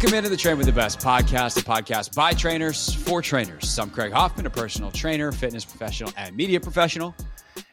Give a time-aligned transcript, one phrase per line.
[0.00, 3.78] Welcome into the Train with the Best podcast, a podcast by trainers for trainers.
[3.78, 7.14] I'm Craig Hoffman, a personal trainer, fitness professional, and media professional.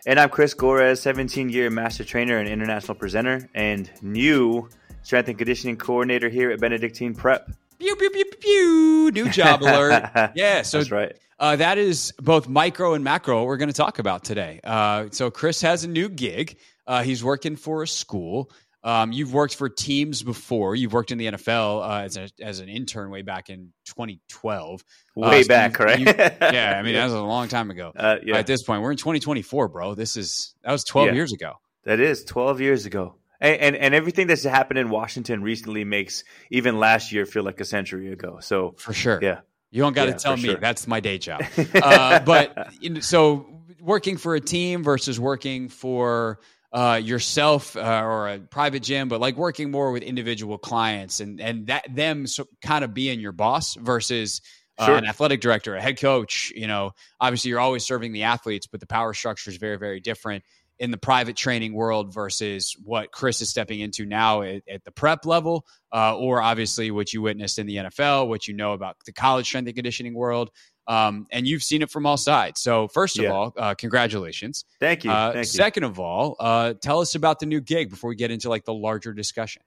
[0.05, 4.67] And I'm Chris Gorres, 17 year master trainer and international presenter, and new
[5.03, 7.49] strength and conditioning coordinator here at Benedictine Prep.
[7.79, 9.11] Pew, pew, pew, pew, pew.
[9.13, 10.11] New job alert.
[10.35, 11.15] yeah, so That's right.
[11.39, 14.59] Uh, that is both micro and macro we're going to talk about today.
[14.65, 16.57] Uh, so Chris has a new gig.
[16.85, 18.51] Uh, he's working for a school.
[18.87, 20.75] Um, you've worked for teams before.
[20.75, 24.83] You've worked in the NFL uh, as, a, as an intern way back in 2012.
[25.15, 25.99] Way Uh, so back, right?
[25.99, 27.91] you- yeah, I mean that was a long time ago.
[27.95, 29.93] Uh, yeah, At this point, we're in 2024, bro.
[29.95, 31.13] This is that was 12 Yeah.
[31.13, 31.53] years ago.
[31.83, 33.15] that is 12 years ago.
[33.39, 37.59] And, and and everything that's happened in Washington recently makes even last year feel like
[37.59, 38.39] a century ago.
[38.41, 39.19] So For sure.
[39.21, 40.49] yeah, You don't got to Yeah, tell me.
[40.49, 40.57] sure.
[40.57, 41.43] That's my day job.
[41.75, 42.69] uh, but
[43.01, 43.45] so
[43.79, 46.39] working for a team versus working for
[46.73, 51.39] uh, yourself uh, or a private gym, but like working more with individual clients and
[51.39, 54.41] and that them so, kind of being your boss versus.
[54.79, 54.97] Uh, Sure.
[54.97, 58.79] an athletic director, a head coach, you know, obviously you're always serving the athletes, but
[58.79, 60.43] the power structure is very, very different
[60.79, 64.91] in the private training world versus what Chris is stepping into now at, at the
[64.91, 68.95] prep level, uh, or obviously what you witnessed in the NFL, what you know about
[69.05, 70.51] the college strength and conditioning world.
[70.87, 72.61] Um, and you've seen it from all sides.
[72.61, 73.31] So, first of Yeah.
[73.31, 74.63] all, uh, congratulations.
[74.79, 75.49] thank you, Uh, thank you.
[75.51, 78.63] second of all, uh, tell us about the new gig before we get into like
[78.63, 79.61] the larger discussion.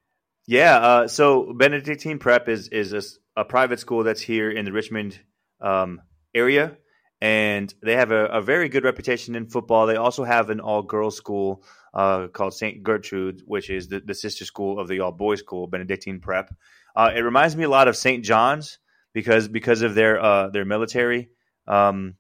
[0.47, 2.93] Yeah, uh, so Benedictine Prep is is
[3.37, 5.19] a, a private school that's here in the Richmond
[5.61, 6.01] um,
[6.35, 6.77] area,
[7.21, 9.87] and they have a, a very good reputation in football.
[9.87, 11.63] They also have an all girls school
[11.93, 12.83] uh, called St.
[12.83, 16.55] Gertrude, which is the, the sister school of the all boys school, Benedictine Prep.
[16.97, 18.25] Uh, it reminds me a lot of St.
[18.25, 18.79] John's
[19.13, 21.31] because because of their uh, their military
[21.67, 22.15] um,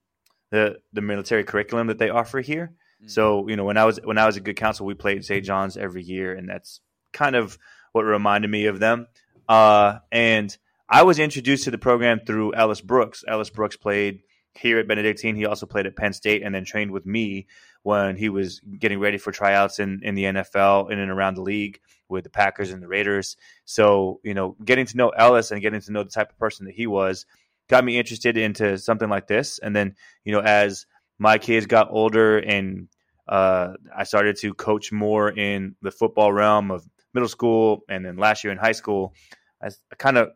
[0.50, 2.72] the the military curriculum that they offer here.
[3.06, 5.44] So you know, when I was when I was a good counsel, we played St.
[5.44, 6.80] John's every year, and that's
[7.14, 7.56] kind of
[7.92, 9.06] what reminded me of them.
[9.48, 10.54] Uh, and
[10.88, 13.24] I was introduced to the program through Ellis Brooks.
[13.26, 14.20] Ellis Brooks played
[14.54, 15.36] here at Benedictine.
[15.36, 17.46] He also played at Penn State, and then trained with me
[17.82, 21.42] when he was getting ready for tryouts in in the NFL in and around the
[21.42, 23.36] league with the Packers and the Raiders.
[23.64, 26.66] So you know, getting to know Ellis and getting to know the type of person
[26.66, 27.26] that he was
[27.68, 29.58] got me interested into something like this.
[29.58, 29.94] And then
[30.24, 30.86] you know, as
[31.18, 32.88] my kids got older and
[33.28, 36.84] uh, I started to coach more in the football realm of
[37.14, 39.14] middle school and then last year in high school,
[39.62, 40.30] I, I kind of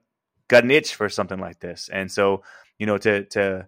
[0.48, 1.90] got an itch for something like this.
[1.92, 2.42] And so,
[2.78, 3.66] you know, to to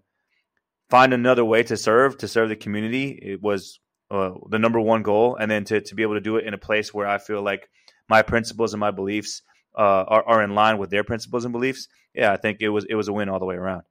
[0.91, 3.81] find another way to serve, to serve the community, it was
[4.11, 5.37] uh, the number one goal.
[5.37, 7.43] And then to, to be able to do it in a place where I feel
[7.43, 7.69] like
[8.09, 9.43] my principles and my beliefs
[9.77, 11.89] uh, are, are in line with their principles and beliefs.
[12.15, 13.83] Yeah, I think it was it was a win all the way around.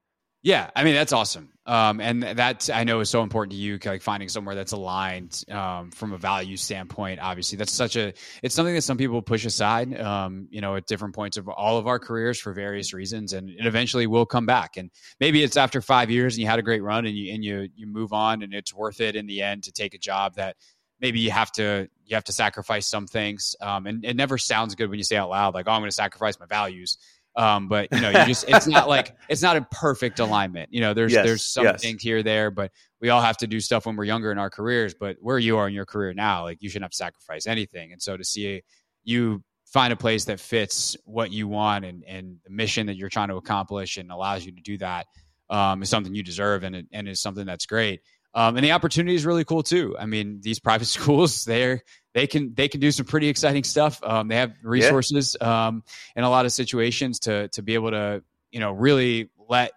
[0.45, 3.79] Yeah, I mean that's awesome, um, and that I know is so important to you,
[3.83, 7.19] like finding somewhere that's aligned um, from a value standpoint.
[7.19, 8.13] Obviously, that's such a
[8.43, 11.79] it's something that some people push aside, um, you know, at different points of all
[11.79, 14.77] of our careers for various reasons, and it eventually will come back.
[14.77, 17.43] And maybe it's after five years and you had a great run and you and
[17.43, 20.35] you you move on, and it's worth it in the end to take a job
[20.35, 20.57] that
[21.01, 23.55] maybe you have to you have to sacrifice some things.
[23.61, 25.89] Um, and it never sounds good when you say out loud like, "Oh, I'm going
[25.89, 26.99] to sacrifice my values."
[27.37, 30.71] Um, but you know, you just it's not like it's not a perfect alignment.
[30.71, 31.81] You know, there's Yes, there's some yes.
[31.81, 34.49] things here there, but we all have to do stuff when we're younger in our
[34.49, 34.93] careers.
[34.93, 37.91] But where you are in your career now, like you shouldn't have to sacrifice anything.
[37.91, 38.63] And so to see
[39.03, 43.09] you find a place that fits what you want and and the mission that you're
[43.09, 45.07] trying to accomplish and allows you to do that
[45.49, 48.01] um, is something you deserve and it, and is something that's great.
[48.33, 49.95] Um, and the opportunity is really cool too.
[49.97, 51.81] I mean, these private schools, they're
[52.15, 54.01] they can they can do some pretty exciting stuff.
[54.01, 55.83] Um, they have resources um,
[56.15, 59.73] in a lot of situations to to be able to you know really let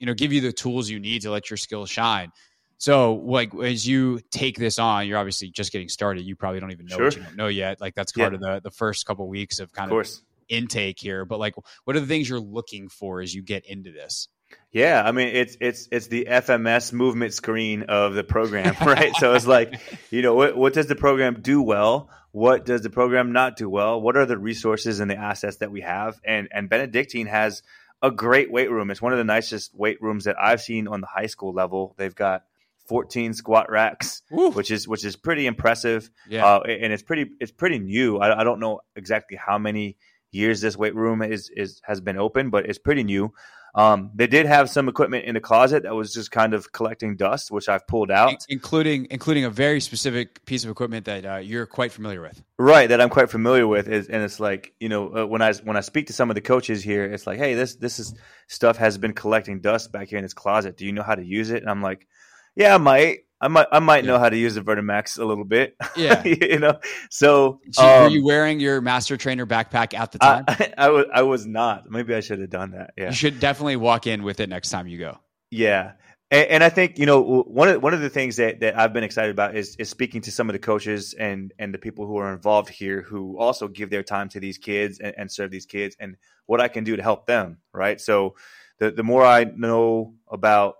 [0.00, 2.32] you know give you the tools you need to let your skills shine.
[2.78, 6.22] So, like as you take this on, you're obviously just getting started.
[6.24, 7.78] You probably don't even know what you don't know yet.
[7.80, 8.24] Like that's Yeah.
[8.24, 10.10] part of the the first couple weeks of kind Of of
[10.48, 11.24] intake here.
[11.26, 11.54] But like,
[11.84, 14.28] what are the things you're looking for as you get into this?
[14.72, 19.14] Yeah, I mean it's it's it's the FMS movement screen of the program, right?
[19.16, 19.78] so it's like,
[20.10, 22.08] you know, what what does the program do well?
[22.30, 24.00] What does the program not do well?
[24.00, 26.18] What are the resources and the assets that we have?
[26.24, 27.62] And and Benedictine has
[28.02, 28.90] a great weight room.
[28.90, 31.94] It's one of the nicest weight rooms that I've seen on the high school level.
[31.98, 32.44] They've got
[32.88, 34.50] 14 squat racks, Woo.
[34.50, 36.10] which is which is pretty impressive.
[36.28, 36.46] Yeah.
[36.46, 38.18] Uh, and it's pretty it's pretty new.
[38.18, 39.96] I, I don't know exactly how many
[40.30, 43.32] years this weight room is is has been open, but it's pretty new.
[43.74, 47.16] Um, they did have some equipment in the closet that was just kind of collecting
[47.16, 48.32] dust, which I've pulled out.
[48.48, 52.42] including including a very specific piece of equipment that uh, you're quite familiar with.
[52.58, 55.54] Right, that I'm quite familiar with, is, and it's like you know uh, when I
[55.54, 58.14] when I speak to some of the coaches here, it's like, hey, this this is
[58.46, 60.76] stuff has been collecting dust back here in this closet.
[60.76, 61.62] Do you know how to use it?
[61.62, 62.06] And I'm like,
[62.54, 63.20] yeah, I might.
[63.42, 64.12] I might I might yeah.
[64.12, 65.76] know how to use the Vertimax a little bit.
[65.96, 66.78] Yeah, you know.
[67.10, 70.44] So, so um, were you wearing your master trainer backpack at the time?
[70.48, 71.90] I, I, I, was I was not.
[71.90, 72.94] Maybe I should have done that.
[72.96, 75.18] Yeah, you should definitely walk in with it next time you go.
[75.50, 75.94] Yeah,
[76.30, 78.92] and, and, I think you know one of one of the things that, that I've
[78.92, 82.06] been excited about is is speaking to some of the coaches and and the people
[82.06, 85.50] who are involved here who also give their time to these kids and, and serve
[85.50, 86.16] these kids and
[86.46, 87.58] what I can do to help them.
[87.74, 88.00] Right.
[88.00, 88.36] So
[88.78, 90.76] the the more I know about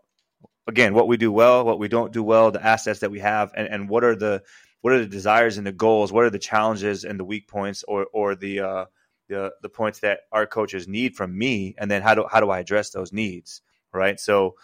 [0.66, 3.52] again what we do well, what we don't do well, the assets that we have,
[3.56, 4.42] and, and what are the
[4.80, 7.84] what are the desires and the goals, what are the challenges and the weak points
[7.86, 8.84] or or the uh,
[9.28, 12.50] the the points that our coaches need from me, and then how do how do
[12.50, 13.62] I address those needs?
[13.92, 14.18] Right.
[14.18, 14.54] So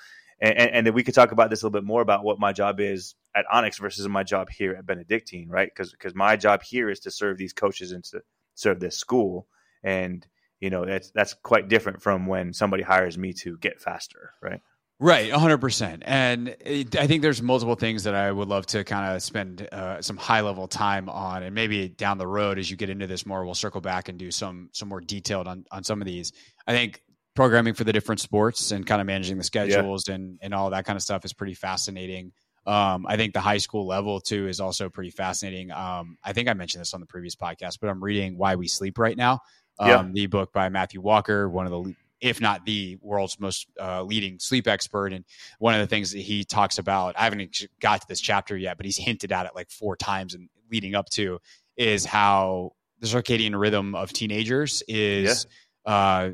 [0.40, 2.52] and, and, then we could talk about this a little bit more about what my
[2.52, 5.68] job is at Onyx versus my job here at Benedictine, right?
[5.68, 8.22] Because because my job here is to serve these coaches and to
[8.54, 9.48] serve this school,
[9.82, 10.26] and
[10.60, 14.60] you know that's that's quite different from when somebody hires me to get faster, right?
[15.00, 16.02] Right, 100%.
[16.02, 19.68] And it, I think there's multiple things that I would love to kind of spend
[19.70, 21.44] uh, some high level time on.
[21.44, 24.18] And maybe down the road, as you get into this more, we'll circle back and
[24.18, 26.32] do some some more detailed on, on some of these.
[26.66, 27.00] I think
[27.36, 30.16] programming for the different sports and kind of managing the schedules yeah.
[30.16, 32.32] and and all that kind of stuff is pretty fascinating.
[32.66, 35.70] Um, I think the high school level too is also pretty fascinating.
[35.70, 38.66] Um, I think I mentioned this on the previous podcast, but I'm reading Why We
[38.66, 39.40] Sleep right now,
[39.78, 40.08] um, yeah.
[40.12, 44.38] the book by Matthew Walker, one of the if not the world's most uh, leading
[44.38, 45.12] sleep expert.
[45.12, 45.24] And
[45.58, 48.76] one of the things that he talks about, I haven't got to this chapter yet,
[48.76, 51.38] but he's hinted at it like four times and leading up to
[51.76, 55.46] is how the circadian rhythm of teenagers is
[55.86, 55.92] yeah.
[55.92, 56.30] uh,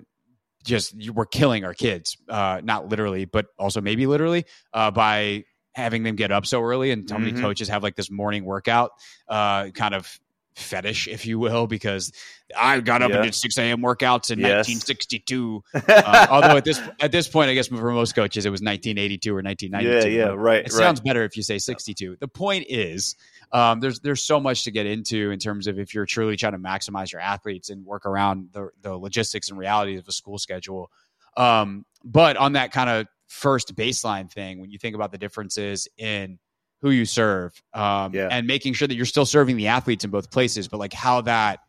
[0.64, 5.44] just we're killing our kids, uh, not literally, but also maybe literally, uh, by
[5.74, 6.90] having them get up so early.
[6.90, 7.42] And so many mm-hmm.
[7.42, 8.92] coaches have like this morning workout
[9.28, 10.18] uh, kind of
[10.54, 12.12] fetish, if you will, because
[12.56, 13.16] I got up yeah.
[13.16, 13.80] and did 6 a.m.
[13.80, 14.68] workouts in yes.
[14.68, 15.62] 1962.
[15.88, 19.32] uh, although at this at this point, I guess for most coaches, it was 1982
[19.32, 20.10] or 1992.
[20.10, 20.60] Yeah, yeah, right.
[20.60, 20.72] It right.
[20.72, 22.16] sounds better if you say 62.
[22.20, 23.16] The point is,
[23.52, 26.52] um, there's there's so much to get into in terms of if you're truly trying
[26.52, 30.38] to maximize your athletes and work around the the logistics and realities of a school
[30.38, 30.90] schedule.
[31.36, 35.88] Um, but on that kind of first baseline thing, when you think about the differences
[35.98, 36.38] in
[36.84, 38.28] who you serve um, yeah.
[38.30, 41.22] and making sure that you're still serving the athletes in both places, but like how
[41.22, 41.60] that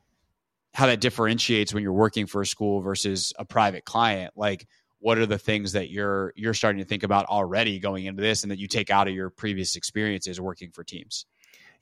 [0.73, 4.67] how that differentiates when you're working for a school versus a private client, like
[4.99, 8.43] what are the things that you're you're starting to think about already going into this
[8.43, 11.25] and that you take out of your previous experiences working for teams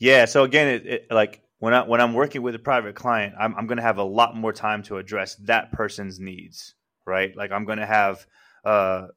[0.04, 0.26] yeah.
[0.26, 3.56] So again, it, it, like when I when I'm working with a private client, I'm
[3.56, 6.76] I'm going to have a lot more time to address that person's needs,
[7.06, 7.36] right?
[7.36, 8.26] Like I'm going to have
[8.66, 9.08] uh,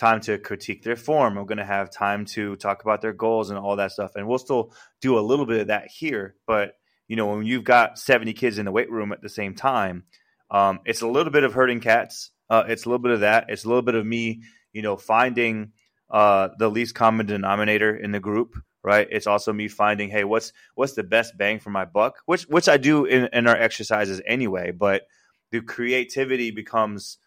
[0.00, 1.36] time to critique their form.
[1.36, 4.26] I'm going to have time to talk about their goals and all that stuff, and
[4.26, 6.34] we'll still do a little bit of that here.
[6.46, 6.74] But
[7.06, 10.04] you know, when you've got 70 kids in the weight room at the same time,
[10.50, 12.30] um, it's a little bit of herding cats.
[12.48, 13.46] Uh, it's a little bit of that.
[13.48, 14.42] It's a little bit of me,
[14.72, 15.72] you know, finding
[16.10, 19.08] uh, the least common denominator in the group right?
[19.10, 22.68] It's also me finding, hey, what's what's the best bang for my buck, which which
[22.68, 25.02] I do in, in our exercises anyway, but
[25.50, 27.18] the creativity becomes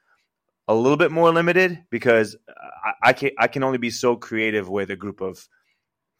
[0.68, 2.36] a little bit more limited because
[2.83, 5.48] I, I can I can only be so creative with a group of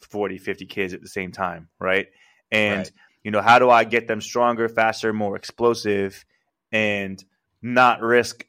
[0.02, 2.08] 40, 50 kids at the same time, right?
[2.52, 2.92] And right.
[3.24, 6.26] you know, how do I get them stronger, faster, more explosive,
[6.72, 7.24] and
[7.62, 8.46] not risk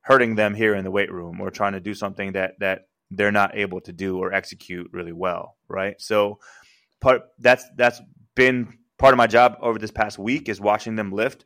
[0.00, 3.32] hurting them here in the weight room or trying to do something that that they're
[3.32, 6.00] not able to do or execute really well, right?
[6.00, 6.40] So
[7.00, 8.00] part that's that's
[8.34, 11.44] been part of my job over this past week is watching them lift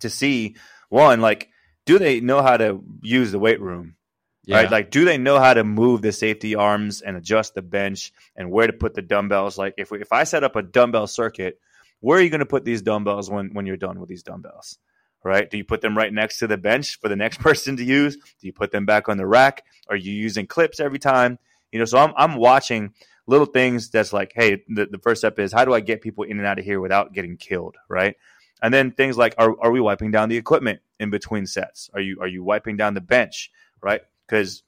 [0.00, 0.56] to see
[0.88, 1.48] one like
[1.86, 3.96] do they know how to use the weight room
[4.44, 4.56] yeah.
[4.56, 8.12] right like do they know how to move the safety arms and adjust the bench
[8.36, 11.06] and where to put the dumbbells like if we, if i set up a dumbbell
[11.06, 11.58] circuit
[12.00, 14.78] where are you going to put these dumbbells when when you're done with these dumbbells
[15.26, 15.50] right?
[15.50, 18.16] Do you put them right next to the bench for the next person to use?
[18.16, 19.64] Do you put them back on the rack?
[19.88, 21.38] Are you using clips every time?
[21.72, 22.94] You know, so I'm I'm watching
[23.26, 26.24] little things that's like, hey, the, the first step is how do I get people
[26.24, 28.14] in and out of here without getting killed, right?
[28.62, 31.90] And then things like are are we wiping down the equipment in between sets?
[31.94, 33.50] Are you are you wiping down the bench,
[33.82, 34.00] right?
[34.26, 34.62] Because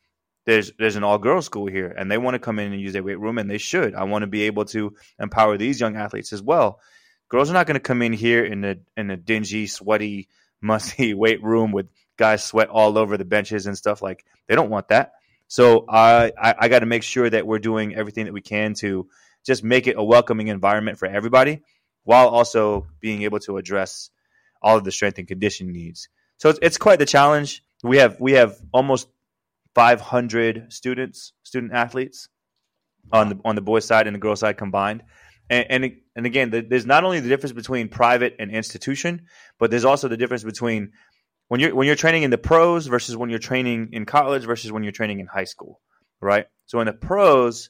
[0.44, 2.92] there's there's an all girls school here and they want to come in and use
[2.92, 3.94] their weight room and they should.
[3.94, 6.80] I want to be able to empower these young athletes as well.
[7.28, 10.28] Girls are not going to come in here in a in a dingy, sweaty
[10.60, 14.02] musty weight room with guys sweat all over the benches and stuff.
[14.02, 15.12] Like they don't want that.
[15.48, 18.74] So I I, I got to make sure that we're doing everything that we can
[18.74, 19.08] to
[19.44, 21.62] just make it a welcoming environment for everybody,
[22.08, 24.08] while also being able to address
[24.62, 26.08] all of the strength and condition needs.
[26.38, 27.62] So it's, it's quite the challenge.
[27.82, 29.08] We have we have almost
[29.74, 32.30] 500 students, student athletes
[33.12, 35.02] on the on the boys side and the girls side combined.
[35.50, 39.26] And, and, and again, there's not only the difference between private and institution,
[39.58, 40.92] but there's also the difference between
[41.48, 44.72] when you're when you're training in the pros versus when you're training in college versus
[44.72, 45.82] when you're training in high school,
[46.22, 46.46] right?
[46.64, 47.68] So in the pros,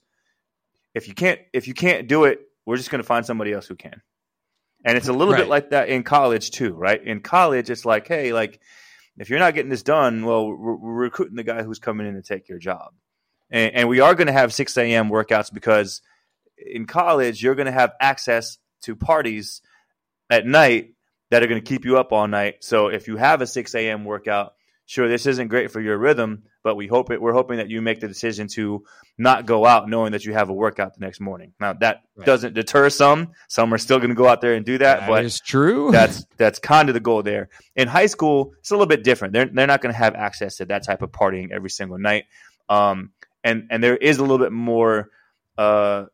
[0.94, 3.66] if you can't if you can't do it, we're just going to find somebody else
[3.66, 4.00] who can.
[4.88, 5.40] And it's a little Right.
[5.40, 7.02] bit like that in college too, right?
[7.02, 8.58] In college, it's like, hey, like
[9.18, 12.14] if you're not getting this done, well, we're, we're recruiting the guy who's coming in
[12.14, 12.94] to take your job.
[13.50, 15.10] And, and we are going to have 6 a.m.
[15.10, 16.00] workouts because
[16.56, 19.60] in college, you're going to have access to parties
[20.30, 20.94] at night
[21.30, 22.64] that are going to keep you up all night.
[22.64, 24.04] So if you have a 6 a.m.
[24.04, 24.54] workout,
[24.88, 27.82] sure, this isn't great for your rhythm, but we hope it, we're hoping that you
[27.82, 28.82] make the decision to
[29.18, 31.52] not go out knowing that you have a workout the next morning.
[31.60, 32.24] Now that Right.
[32.26, 33.32] doesn't deter some.
[33.48, 35.90] Some are still going to go out there and do that, That but is true.
[35.92, 37.50] that's that's kind of the goal there.
[37.76, 39.34] In high school, it's a little bit different.
[39.34, 42.24] They're they're not going to have access to that type of partying every single night.
[42.70, 43.10] Um,
[43.44, 45.10] and and there is a little bit more
[45.58, 46.06] uh,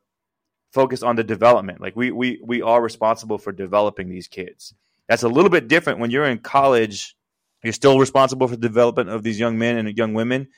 [0.72, 1.80] focus on the development.
[1.80, 4.74] Like we we we are responsible for developing these kids.
[5.08, 7.14] That's a little bit different when you're in college.
[7.64, 10.48] You're still responsible for the development of these young men and young women.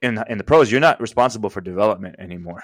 [0.00, 2.62] In in the pros, you're not responsible for development anymore.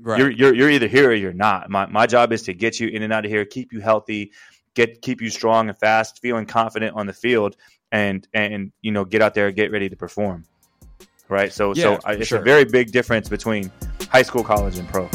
[0.00, 0.18] right.
[0.18, 1.68] You're, you're you're either here or you're not.
[1.70, 4.32] My my job is to get you in and out of here, keep you healthy,
[4.74, 7.56] get keep you strong and fast, feeling confident on the field,
[7.92, 10.44] and and you know get out there get ready to perform.
[11.28, 11.52] Right.
[11.52, 12.40] So Yeah, so I, it's sure.
[12.40, 13.70] a very big difference between
[14.08, 15.08] high school, college, and pro.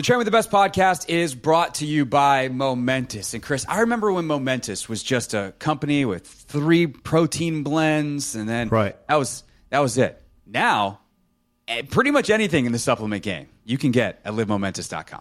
[0.00, 3.34] The Train with the Best podcast is brought to you by Momentous.
[3.34, 8.48] And Chris, I remember when Momentous was just a company with three protein blends, and
[8.48, 8.96] then Right.
[9.08, 10.22] that was that was it.
[10.46, 11.00] Now,
[11.68, 15.20] eh, pretty much anything in the supplement game you can get at livemomentous.com.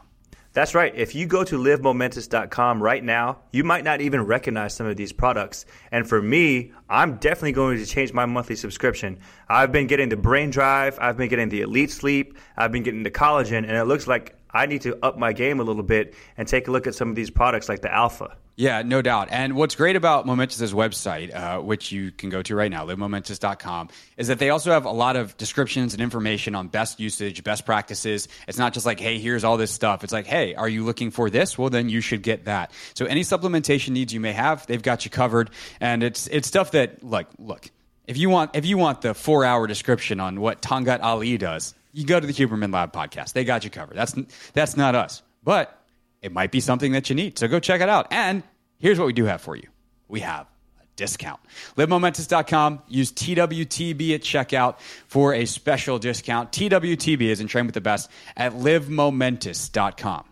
[0.54, 0.94] That's right.
[0.96, 5.12] If you go to livemomentous.com right now, you might not even recognize some of these
[5.12, 5.66] products.
[5.92, 9.20] And for me, I'm definitely going to change my monthly subscription.
[9.50, 13.04] I've been getting the Brain Drive, I've been getting the Elite Sleep, I've been getting
[13.04, 16.14] the collagen, and it looks like I need to up my game a little bit
[16.38, 18.36] and take a look at some of these products like the Alpha.
[18.60, 19.30] Yeah, no doubt.
[19.32, 23.88] And what's great about Momentous' website, uh, which you can go to right now, livemomentous.com,
[24.18, 27.66] is that they also have a lot of descriptions and information on best usage, best
[27.66, 28.28] practices.
[28.50, 30.04] It's not just like, hey, here's all this stuff.
[30.04, 31.58] It's like, hey, are you looking for this?
[31.58, 32.72] Well, then you should get that.
[32.96, 35.52] So any supplementation needs you may have, they've got you covered.
[35.80, 37.72] And it's it's stuff that, like, look,
[38.08, 41.76] if you want if you want the four hour description on what Tongkat Ali does,
[41.92, 43.34] you go to the Huberman Lab podcast.
[43.34, 43.98] They got you covered.
[43.98, 44.16] That's
[44.54, 45.84] that's not us, but
[46.22, 47.38] it might be something that you need.
[47.40, 48.08] So go check it out.
[48.12, 48.44] And
[48.78, 49.68] here's what we do have for you:
[50.08, 50.48] we have
[50.82, 51.40] a discount.
[51.78, 52.82] LiveMomentous.com.
[52.88, 56.52] Use TWTB at checkout for a special discount.
[56.52, 60.26] TWTB is in train with the best at LiveMomentous.com.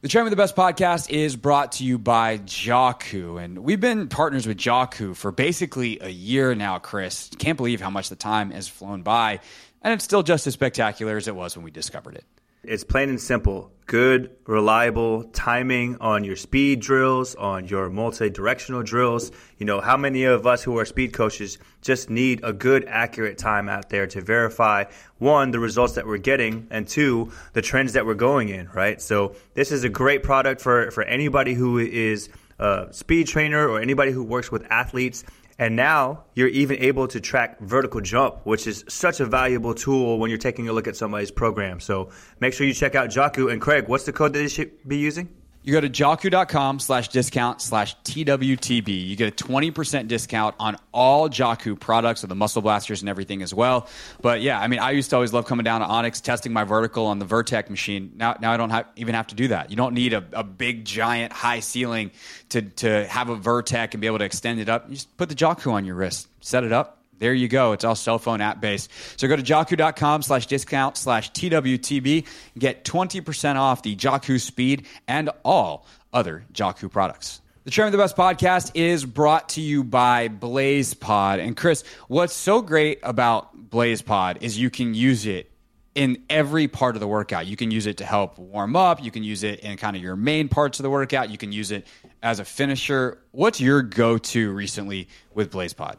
[0.00, 3.42] The Train with the Best podcast is brought to you by JAWKU.
[3.42, 7.28] And we've been partners with JAWKU for basically a year now, Chris.
[7.36, 9.40] Can't believe how much the time has flown by.
[9.82, 12.24] And it's still just as spectacular as it was when we discovered it.
[12.64, 13.72] It's plain and simple.
[13.86, 19.30] Good, reliable timing on your speed drills, on your multi directional drills.
[19.58, 23.38] You know, how many of us who are speed coaches just need a good, accurate
[23.38, 24.84] time out there to verify
[25.18, 29.00] one, the results that we're getting, and two, the trends that we're going in, right?
[29.00, 33.80] So, this is a great product for, for anybody who is a speed trainer or
[33.80, 35.24] anybody who works with athletes.
[35.58, 40.18] And now you're even able to track vertical jump, which is such a valuable tool
[40.18, 41.80] when you're taking a look at somebody's program.
[41.80, 43.52] So make sure you check out JAWKU.
[43.52, 45.28] And Craig, what's the code that they should be using?
[45.62, 49.06] You go to jawku.com slash discount slash TWTB.
[49.06, 53.42] You get a 20% discount on all JAWKU products, so the muscle blasters and everything
[53.42, 53.88] as well.
[54.22, 56.64] But yeah, I mean, I used to always love coming down to Onyx, testing my
[56.64, 58.12] vertical on the Vertec machine.
[58.16, 59.70] Now, now I don't have, even have to do that.
[59.70, 62.12] You don't need a, a big, giant, high ceiling
[62.50, 64.88] to, to have a Vertec and be able to extend it up.
[64.88, 67.72] You just put the JAWKU on your wrist, set it up, there you go.
[67.72, 68.90] It's all cell phone app based.
[69.16, 72.26] So go to jawku.com slash discount slash TWTB.
[72.58, 77.40] Get 20% off the JAWKU Speed and all other JAWKU products.
[77.64, 81.38] The Train of the Best podcast is brought to you by Blaze Pod.
[81.38, 85.50] And Chris, what's so great about Blaze Pod is you can use it
[85.94, 87.46] in every part of the workout.
[87.46, 89.02] You can use it to help warm up.
[89.02, 91.28] You can use it in kind of your main parts of the workout.
[91.28, 91.86] You can use it
[92.22, 93.18] as a finisher.
[93.32, 95.98] What's your go to recently with Blaze Pod?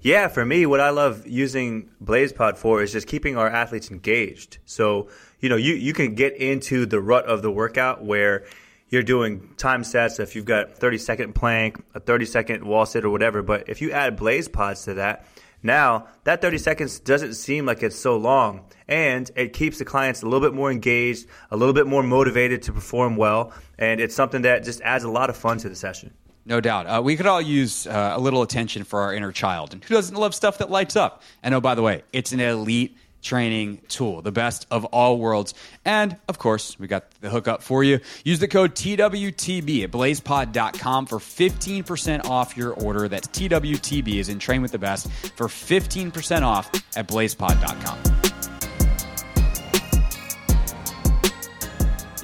[0.00, 4.58] Yeah, for me, what I love using BlazePod for is just keeping our athletes engaged.
[4.66, 5.08] So,
[5.40, 8.44] you know, you, you can get into the rut of the workout where
[8.88, 13.04] you're doing time sets if you've got 30 second plank, a 30 second wall sit
[13.04, 13.42] or whatever.
[13.42, 15.26] But if you add Blaze Pods to that,
[15.62, 20.22] now that 30 seconds doesn't seem like it's so long and it keeps the clients
[20.22, 23.52] a little bit more engaged, a little bit more motivated to perform well.
[23.78, 26.12] And it's something that just adds a lot of fun to the session.
[26.46, 26.86] No doubt.
[26.86, 29.72] Uh, we could all use uh, a little attention for our inner child.
[29.72, 31.22] And who doesn't love stuff that lights up?
[31.42, 35.54] And oh, by the way, it's an elite training tool, the best of all worlds.
[35.86, 38.00] And of course, we got the hookup for you.
[38.22, 43.08] Use the code TWTB at blazepod.com for 15% off your order.
[43.08, 48.14] That's TWTB is in Train with the Best for 15% off at blazepod.com.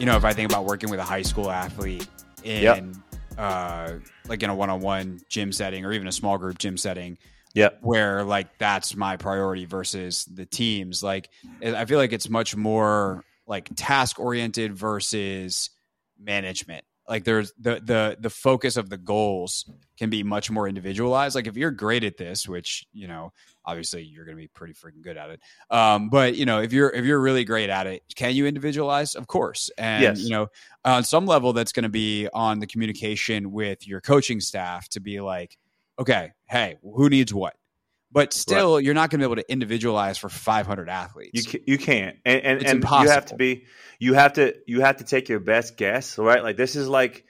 [0.01, 2.09] you know, if I think about working with a high school athlete
[2.43, 2.85] in yep.
[3.39, 3.95] Uh,
[4.29, 7.19] like in a one-on-one gym setting or even a small group gym setting,
[7.55, 11.03] yeah where like that's my priority versus the teams.
[11.03, 11.29] Like
[11.65, 15.71] i feel like it's much more like task oriented versus
[16.19, 21.35] management like there's the the the focus of the goals can be much more individualized.
[21.35, 23.33] Like if you're great at this which you know
[23.67, 25.41] obviously you're going to be pretty freaking good at it
[25.71, 29.15] um, but you know if you're if you're really great at it can you individualize?
[29.17, 29.71] Of course.
[29.77, 30.21] And yes.
[30.21, 30.47] you know
[30.85, 35.01] on some level that's going to be on the communication with your coaching staff to
[35.01, 35.59] be like
[35.99, 37.55] okay hey who needs what
[38.13, 38.85] but still right.
[38.85, 41.31] you're not going to be able to individualize for 500 athletes.
[41.35, 42.17] You, can, you can't.
[42.25, 43.65] And, and, and you have to be
[43.99, 46.43] you have to you have to take your best guess right?
[46.43, 47.25] Like this is like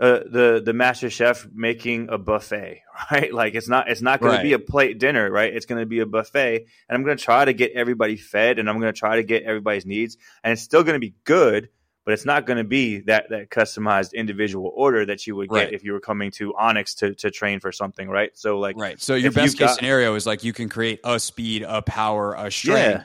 [0.00, 3.32] uh, the the master chef making a buffet right?
[3.32, 4.38] Like it's not it's not going right.
[4.38, 5.54] to be a plate dinner right?
[5.54, 8.58] It's going to be a buffet and i'm going to try to get everybody fed
[8.58, 11.14] and i'm going to try to get everybody's needs and it's still going to be
[11.24, 11.68] good
[12.04, 15.54] but it's not going to be that that customized individual order that you would get
[15.54, 15.72] right.
[15.72, 18.36] if you were coming to Onyx to to train for something, right?
[18.36, 19.00] So like right.
[19.00, 22.34] So your best case got, scenario is like you can create a speed, a power,
[22.34, 23.04] a strength, yeah.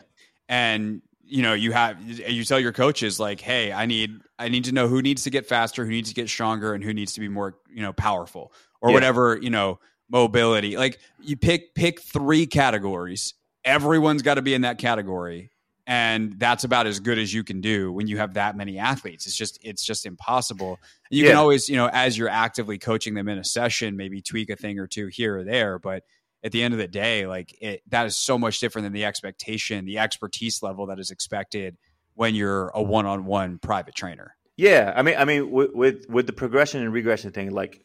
[0.49, 4.65] and you know you have you tell your coaches like, hey, I need I need
[4.65, 7.13] to know who needs to get faster, who needs to get stronger, and who needs
[7.13, 8.51] to be more you know powerful
[8.81, 8.95] or yeah.
[8.95, 9.79] whatever you know
[10.09, 10.75] mobility.
[10.75, 13.33] Like you pick pick three categories.
[13.63, 15.51] Everyone's got to be in that category
[15.89, 19.25] and that's about as good as you can do when you have that many athletes.
[19.25, 20.77] It's just it's just impossible.
[21.09, 21.31] You yeah.
[21.31, 24.55] can always you know as you're actively coaching them in a session maybe tweak a
[24.55, 26.03] thing or two here or there but
[26.43, 29.03] at the end of the day like it that is so much different than the
[29.03, 31.75] expectation the expertise level that is expected
[32.13, 34.35] when you're a one-on-one private trainer.
[34.57, 37.83] Yeah i mean i mean with with, with the progression and regression thing like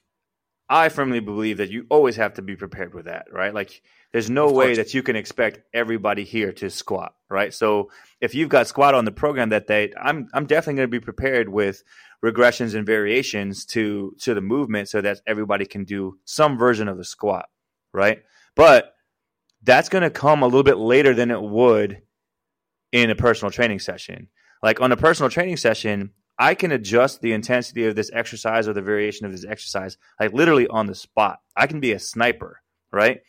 [0.69, 3.53] I firmly believe that you always have to be prepared with that, right?
[3.53, 7.53] Like, there's no way that you can expect everybody here to squat, right?
[7.53, 7.91] So,
[8.21, 11.05] if you've got squat on the program that day, I'm I'm definitely going to be
[11.05, 11.83] prepared with
[12.25, 16.97] regressions and variations to to the movement so that everybody can do some version of
[16.97, 17.47] the squat,
[17.93, 18.23] right?
[18.57, 18.95] But
[19.63, 22.03] that's going to come a little bit later than it would
[22.93, 24.29] in a personal training session.
[24.63, 28.73] Like on a personal training session, I can adjust the intensity of this exercise or
[28.73, 31.41] the variation of this exercise, like literally on the spot.
[31.57, 32.61] I can be a sniper,
[32.93, 33.21] right?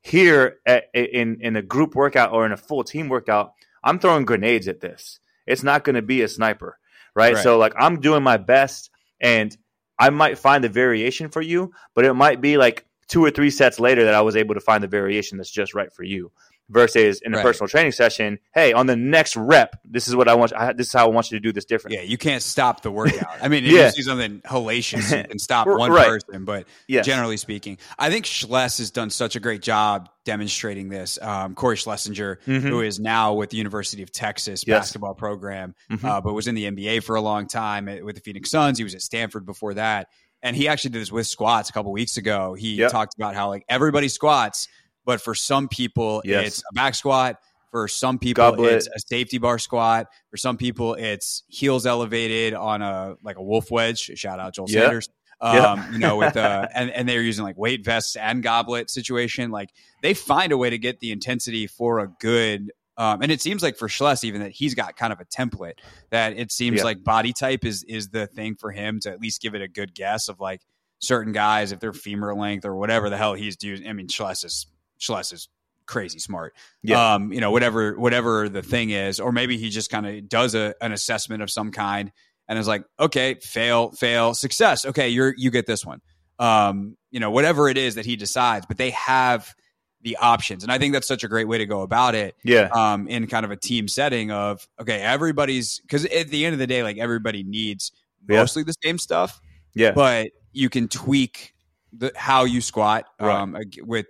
[0.00, 4.24] Here at, in in a group workout or in a full team workout, I'm throwing
[4.24, 5.20] grenades at this.
[5.46, 6.78] It's not going to be a sniper,
[7.14, 7.34] right?
[7.34, 7.42] right?
[7.42, 9.56] So like I'm doing my best, and
[9.98, 13.50] I might find the variation for you, but it might be like two or three
[13.50, 16.32] sets later that I was able to find the variation that's just right for you
[16.70, 17.42] versus in a right.
[17.42, 20.52] personal training session, hey, on the next rep, this is what I want.
[20.54, 21.96] I, this is how I want you to do this different.
[21.96, 23.36] Yeah, you can't stop the workout.
[23.40, 23.88] I mean, yeah.
[23.88, 26.06] you do something hellacious, you can stop one right.
[26.06, 27.06] person, but yes.
[27.06, 31.18] generally speaking, I think Schles has done such a great job demonstrating this.
[31.20, 32.66] Um, Cory Schlesinger, mm-hmm.
[32.66, 34.80] who is now with the University of Texas yes.
[34.80, 36.04] basketball program, mm-hmm.
[36.04, 38.78] uh, but was in the NBA for a long time with the Phoenix Suns.
[38.78, 40.08] He was at Stanford before that.
[40.42, 42.52] And he actually did this with squats a couple weeks ago.
[42.52, 42.90] He yep.
[42.90, 44.68] talked about how like everybody squats,
[45.04, 46.46] but for some people, yes.
[46.46, 47.36] it's a back squat.
[47.70, 48.72] For some people, Goblet.
[48.74, 50.06] it's a safety bar squat.
[50.30, 53.98] For some people, it's heels elevated on a like a wolf wedge.
[54.14, 54.84] Shout out Joel yep.
[54.84, 55.08] Sanders.
[55.40, 55.92] Um, yep.
[55.92, 59.50] you know, with uh, and and they're using like weight vests and goblet situation.
[59.50, 62.72] Like they find a way to get the intensity for a good.
[62.96, 65.80] Um, and it seems like for Schles, even that he's got kind of a template
[66.10, 66.84] that it seems yep.
[66.84, 69.68] like body type is is the thing for him to at least give it a
[69.68, 70.62] good guess of like
[71.00, 73.86] certain guys if they're femur length or whatever the hell he's doing.
[73.86, 74.66] I mean, Schles is
[75.04, 75.48] Schles is
[75.86, 76.54] crazy smart.
[76.82, 77.14] Yeah.
[77.14, 80.54] Um, you know, whatever whatever the thing is, or maybe he just kind of does
[80.54, 82.12] a, an assessment of some kind
[82.48, 84.84] and is like, okay, fail, fail, success.
[84.84, 86.00] Okay, you're you get this one.
[86.38, 89.54] Um, you know, whatever it is that he decides, but they have
[90.02, 90.62] the options.
[90.62, 92.34] And I think that's such a great way to go about it.
[92.44, 92.68] Yeah.
[92.72, 96.58] Um, in kind of a team setting of okay, everybody's because at the end of
[96.58, 97.92] the day, like everybody needs
[98.28, 98.66] mostly yeah.
[98.66, 99.40] the same stuff.
[99.74, 99.92] Yeah.
[99.92, 101.54] But you can tweak
[101.92, 103.40] the how you squat right.
[103.40, 104.06] um, with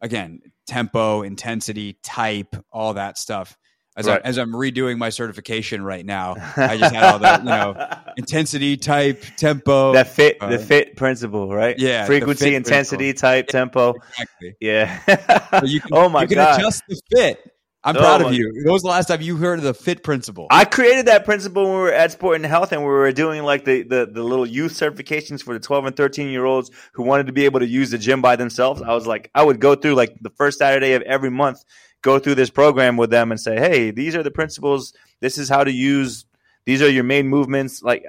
[0.00, 3.56] again, tempo, intensity, type, all that stuff.
[3.98, 4.20] As, right.
[4.22, 8.12] I, as I'm redoing my certification right now, I just had all the you know
[8.18, 9.94] intensity, type, tempo.
[9.94, 11.78] That fit, uh, the fit principle, right?
[11.78, 13.28] Yeah, frequency, intensity, principle.
[13.28, 13.94] type, tempo.
[13.94, 14.54] Exactly.
[14.60, 15.60] Yeah.
[15.60, 16.60] so you can, oh my you can god!
[16.60, 17.38] Adjust the fit
[17.86, 18.52] I'm proud of you.
[18.52, 20.48] When was the last time you heard of the FIT principle?
[20.50, 23.44] I created that principle when we were at Sport and Health and we were doing
[23.44, 27.04] like the, the, the little youth certifications for the 12 and 13 year olds who
[27.04, 28.82] wanted to be able to use the gym by themselves.
[28.82, 31.64] I was like, I would go through like the first Saturday of every month,
[32.02, 34.92] go through this program with them and say, hey, these are the principles.
[35.20, 36.26] This is how to use,
[36.64, 37.82] these are your main movements.
[37.82, 38.04] Like,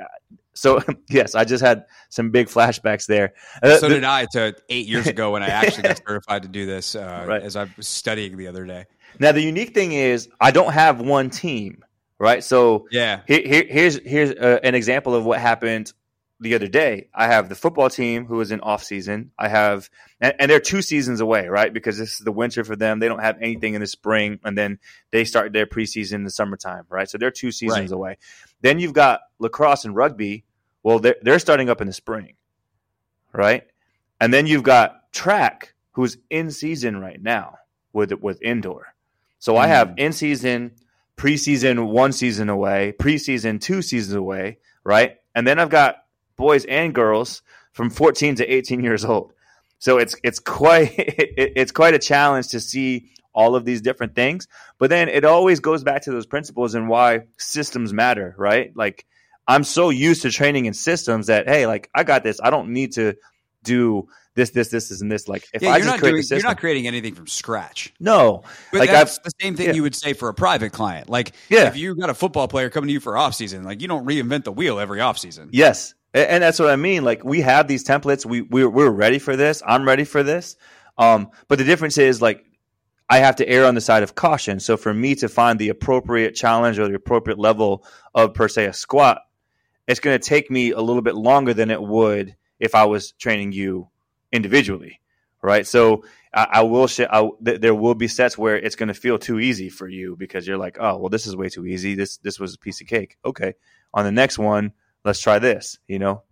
[0.58, 3.34] so yes, I just had some big flashbacks there.
[3.62, 6.66] Uh, so did I to eight years ago when I actually got certified to do
[6.66, 7.42] this, uh, right.
[7.42, 8.86] as I was studying the other day.
[9.20, 11.84] Now the unique thing is I don't have one team,
[12.20, 12.44] right?
[12.44, 13.22] So Yeah.
[13.28, 15.94] here, here, here's here's uh, an example of what happened
[16.40, 17.08] the other day.
[17.16, 19.32] I have the football team who is in off season.
[19.40, 19.90] I have,
[20.22, 21.74] and, and they're two seasons away, right?
[21.74, 23.00] Because this is the winter for them.
[23.00, 24.78] They don't have anything in the spring, and then
[25.12, 27.10] they start their preseason in the summertime, right?
[27.10, 27.96] So they're two seasons Right.
[27.96, 28.18] away.
[28.62, 30.44] Then you've got lacrosse and rugby.
[30.84, 32.36] Well, they're they're starting up in the spring,
[33.34, 33.64] right?
[34.22, 37.58] And then you've got track, who's in season right now
[37.94, 38.94] with with indoor.
[39.40, 40.00] So I have mm.
[40.00, 40.72] in season,
[41.18, 45.18] preseason one season away, preseason two seasons away, right?
[45.36, 45.98] And then I've got
[46.36, 47.42] boys and girls
[47.74, 49.34] from 14 to 18 years old.
[49.80, 54.16] So it's it's quite it, it's quite a challenge to see all of these different
[54.16, 54.48] things.
[54.80, 58.76] But then it always goes back to those principles and why systems matter, right?
[58.76, 59.06] Like
[59.48, 62.40] I'm so used to training in systems that hey, like I got this.
[62.42, 63.16] I don't need to
[63.68, 65.28] do this, this, this, this, and this.
[65.28, 67.28] Like if Yeah, I you're just not create doing, system, you're not creating anything from
[67.28, 67.94] scratch.
[68.00, 69.74] no, But like that's I've the same thing yeah.
[69.74, 71.10] you would say for a private client.
[71.10, 71.68] Like Yeah.
[71.68, 74.06] if you got a football player coming to you for off season, like you don't
[74.06, 75.50] reinvent the wheel every off season.
[75.52, 77.04] Yes, A- and that's what I mean.
[77.04, 78.26] Like we have these templates.
[78.26, 79.62] We we're, we're ready for this.
[79.66, 80.56] I'm ready for this.
[81.00, 82.44] Um, but the difference is like
[83.10, 84.60] I have to err on the side of caution.
[84.60, 88.66] So for me to find the appropriate challenge or the appropriate level of per se
[88.66, 89.22] a squat,
[89.88, 93.12] it's going to take me a little bit longer than it would if I was
[93.14, 93.90] training you
[94.32, 95.00] individually,
[95.42, 95.66] right?
[95.66, 98.94] So I, I will sh- I, th- there will be sets where it's going to
[98.94, 101.96] feel too easy for you because you're like, oh well, this is way too easy.
[101.96, 103.18] This this was a piece of cake.
[103.24, 103.54] Okay,
[103.94, 105.80] on the next one, let's try this.
[105.88, 106.24] You know,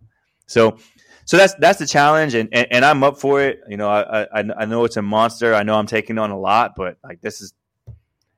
[0.46, 0.78] so
[1.24, 3.60] so that's that's the challenge, and, and, and I'm up for it.
[3.68, 5.54] You know, I, I I know it's a monster.
[5.54, 7.52] I know I'm taking on a lot, but like this is.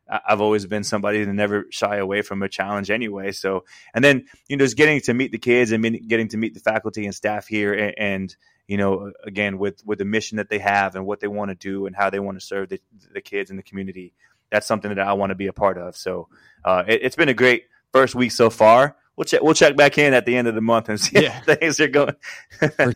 [0.08, 3.32] I've always been somebody to never shy away from a challenge anyway.
[3.32, 6.54] So, and then you know, just getting to meet the kids and getting to meet
[6.54, 10.48] the faculty and staff here, and, and you know, again with with the mission that
[10.48, 12.80] they have and what they want to do and how they want to serve the,
[13.12, 14.12] the kids in the community.
[14.50, 15.96] That's something that I want to be a part of.
[15.96, 16.28] So,
[16.64, 18.96] uh, it, it's been a great first week so far.
[19.16, 19.42] We'll check.
[19.42, 21.30] We'll check back in at the end of the month and see Yeah.
[21.30, 22.14] how things are going.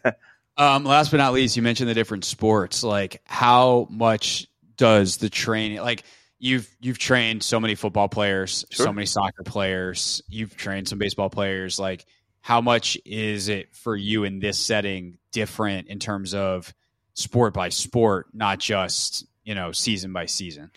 [0.56, 2.84] Um, last but not least, you mentioned the different sports.
[2.84, 4.46] Like, how much
[4.76, 6.04] does the training like?
[6.44, 8.86] You've you've trained so many football players, Sure.
[8.86, 10.22] so many soccer players.
[10.28, 11.78] You've trained some baseball players.
[11.78, 12.04] Like,
[12.40, 16.74] how much is it for you in this setting different in terms of
[17.14, 20.72] sport by sport, not just you know season by season?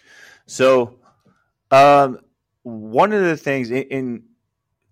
[0.46, 1.00] So,
[1.72, 2.20] um,
[2.62, 4.24] one of the things in, in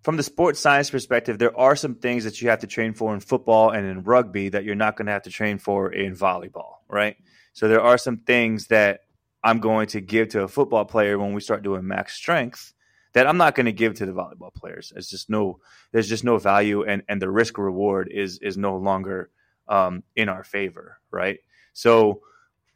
[0.02, 3.14] from the sports science perspective, there are some things that you have to train for
[3.14, 6.16] in football and in rugby that you're not going to have to train for in
[6.16, 7.16] volleyball, right?
[7.52, 9.02] So there are some things that
[9.44, 12.72] I'm going to give to a football player when we start doing max strength
[13.12, 14.92] that I'm not going to give to the volleyball players.
[14.96, 15.60] It's just no,
[15.92, 19.30] there's just no value, and and the risk reward is is no longer
[19.68, 21.38] um, in our favor, right?
[21.74, 22.22] So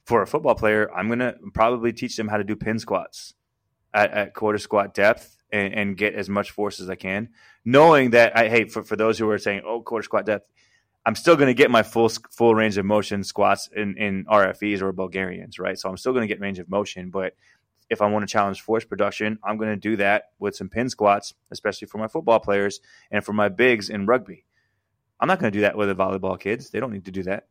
[0.05, 3.35] for a football player, I'm going to probably teach them how to do pin squats
[3.93, 7.31] at, at quarter squat depth and, and get as much force as I can,
[7.65, 10.51] knowing that I hey for, for those who are saying oh quarter squat depth,
[11.09, 14.83] I'm still going to get my full full range of motion squats in, in RFEs
[14.83, 15.79] or Bulgarians, right?
[15.79, 17.33] So I'm still going to get range of motion, but
[17.89, 20.91] if I want to challenge force production, I'm going to do that with some pin
[20.91, 24.45] squats, especially for my football players and for my bigs in rugby.
[25.19, 26.69] I'm not going to do that with the volleyball kids.
[26.69, 27.47] They don't need to do that.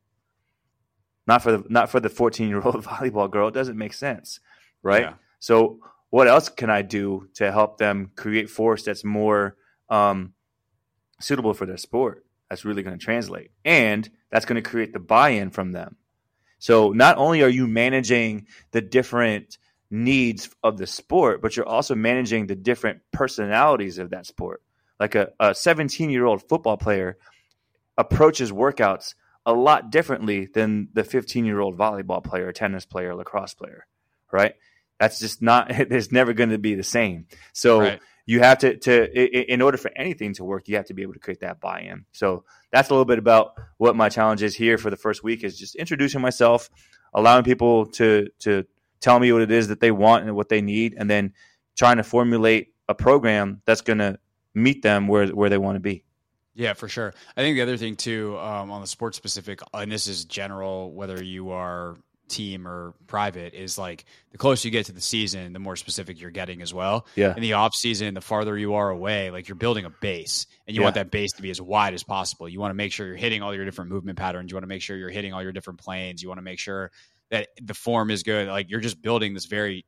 [1.26, 3.48] Not for the not for the 14 year old volleyball girl.
[3.48, 4.39] It doesn't make sense,
[4.84, 5.02] right?
[5.02, 5.13] Yeah.
[5.39, 5.80] So
[6.12, 9.56] what else can I do to help them create force that's more
[9.89, 10.34] um,
[11.20, 12.24] suitable for their sport?
[12.49, 15.97] That's really going to translate, and that's going to create the buy-in from them.
[16.60, 19.57] So not only are you managing the different
[19.89, 24.62] needs of the sport, but you're also managing the different personalities of that sport.
[24.99, 27.17] Like a 17 year old football player
[27.97, 29.13] approaches workouts
[29.45, 33.86] a lot differently than the 15 year old volleyball player, tennis player, lacrosse player,
[34.31, 34.55] right?
[34.99, 37.27] That's just not, it's never going to be the same.
[37.53, 37.99] So Right.
[38.27, 41.13] You have to, to, in order for anything to work, you have to be able
[41.13, 42.05] to create that buy in.
[42.11, 45.45] So that's a little bit about what my challenge is here for the first week
[45.45, 46.69] is just introducing myself,
[47.13, 48.65] allowing people to, to
[48.99, 51.33] tell me what it is that they want and what they need, and then
[51.77, 54.19] trying to formulate a program that's going to
[54.53, 56.03] meet them where, where they want to be.
[56.53, 57.13] Yeah, for sure.
[57.37, 60.91] I think the other thing too, um, on the sports specific, and this is general,
[60.91, 61.95] whether you are
[62.27, 66.19] team or private, is like the closer you get to the season, the more specific
[66.19, 67.07] you're getting as well.
[67.15, 67.33] Yeah.
[67.35, 70.75] In the off season, the farther you are away, like you're building a base, and
[70.75, 70.85] you Yeah.
[70.85, 72.47] want that base to be as wide as possible.
[72.47, 74.51] You want to make sure you're hitting all your different movement patterns.
[74.51, 76.21] You want to make sure you're hitting all your different planes.
[76.21, 76.91] You want to make sure
[77.29, 78.47] that the form is good.
[78.47, 79.85] Like you're just building this very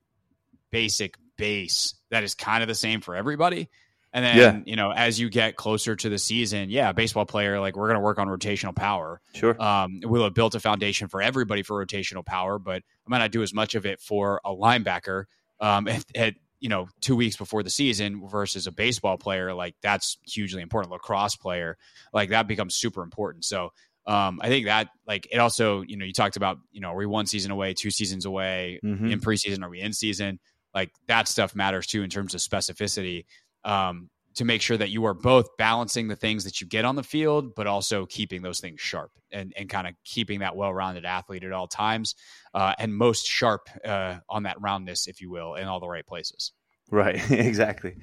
[0.71, 3.69] basic base that is kind of the same for everybody.
[4.11, 4.59] And then, Yeah.
[4.65, 7.95] you know, as you get closer to the season, yeah, baseball player, like we're going
[7.97, 9.21] to work on rotational power.
[9.35, 9.61] Sure.
[9.61, 13.31] Um, we'll have built a foundation for everybody for rotational power, but I might not
[13.31, 15.25] do as much of it for a linebacker
[15.59, 19.75] um, at, at you know, two weeks before the season versus a baseball player, like
[19.81, 20.91] that's hugely important.
[20.91, 21.77] Lacrosse player,
[22.11, 23.45] like that becomes super important.
[23.45, 23.71] So
[24.05, 26.95] um, I think that like it also, you know, you talked about, you know, are
[26.95, 29.11] we one season away, two seasons away mm-hmm.
[29.11, 29.63] in preseason?
[29.63, 30.39] Are we in season?
[30.73, 33.25] Like that stuff matters too in terms of specificity.
[33.63, 36.95] Um, to make sure that you are both balancing the things that you get on
[36.95, 40.73] the field, but also keeping those things sharp and, and kind of keeping that well
[40.73, 42.15] rounded athlete at all times
[42.53, 46.05] uh, and most sharp uh, on that roundness, if you will, in all the right
[46.05, 46.53] places.
[46.89, 47.97] Right, exactly.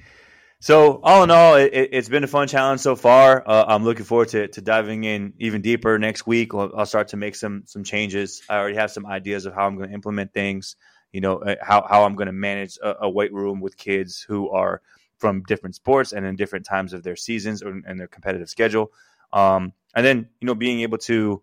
[0.59, 3.43] So, all in all, it, has been a fun challenge so far.
[3.45, 6.53] Uh, I'm looking forward to, to diving in even deeper next week.
[6.53, 8.41] I'll, I'll start to make some some changes.
[8.49, 10.75] I already have some ideas of how I'm going to implement things.
[11.11, 14.25] You know, uh, how how I'm going to manage a, a weight room with kids
[14.27, 14.81] who are
[15.17, 18.91] from different sports and in different times of their seasons or in their competitive schedule.
[19.33, 21.41] Um, and then, you know, being able to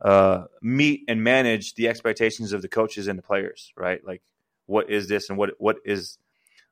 [0.00, 4.04] uh, meet and manage the expectations of the coaches and the players, right?
[4.04, 4.22] Like,
[4.66, 6.18] what is this and what what is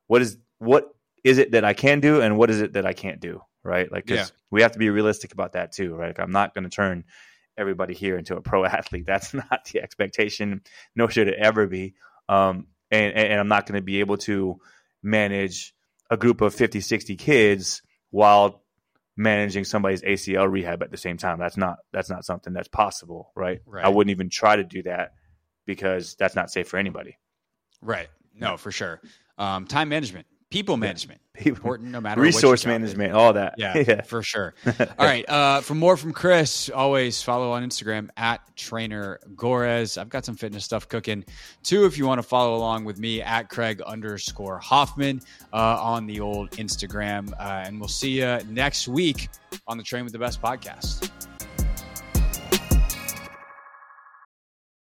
[0.07, 2.93] what is what is it that I can do and what is it that I
[2.93, 3.90] can't do, right?
[3.90, 4.27] Like, yeah.
[4.51, 6.09] we have to be realistic about that too, right?
[6.09, 7.05] Like, I'm not going to turn
[7.57, 9.07] everybody here into a pro athlete.
[9.07, 10.62] That's not the expectation,
[10.95, 11.95] nor should it ever be.
[12.29, 14.61] Um, and, and I'm not going to be able to
[15.03, 15.75] manage
[16.14, 18.62] a group of 50, 60 kids while
[19.16, 21.38] managing somebody's ACL rehab at the same time.
[21.38, 23.61] That's not that's not something that's possible, right?
[23.66, 23.85] right.
[23.85, 25.12] I wouldn't even try to do that
[25.66, 27.18] because that's not safe for anybody.
[27.83, 28.09] Right.
[28.35, 29.00] No, for sure.
[29.38, 31.57] Um, time management people management people.
[31.57, 33.54] important no matter resource management all that.
[33.59, 34.02] Yeah, yeah.
[34.02, 34.54] for sure.
[34.66, 39.98] All right uh, for more from chris always follow on instagram at trainer gorres.
[39.98, 41.24] I've got some fitness stuff cooking
[41.62, 45.20] too if you want to follow along with me at craig underscore hoffman
[45.52, 49.28] uh, on the old instagram uh, and we'll see you next week
[49.66, 51.11] on the train with the best podcast